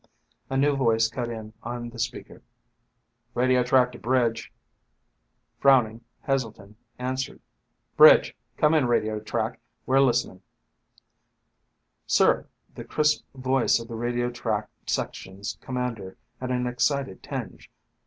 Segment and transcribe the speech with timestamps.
[0.49, 2.41] A new voice cut in on the speaker.
[3.35, 4.51] "Radio track to bridge."
[5.59, 7.39] Frowning, Heselton answered.
[7.97, 8.35] "Bridge.
[8.57, 9.59] Come in radio track.
[9.85, 10.41] We're listening."
[12.07, 17.69] "Sir," the crisp voice of the radio track section's commander had an excited tinge.